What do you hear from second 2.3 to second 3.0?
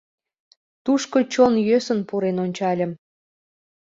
ончальым.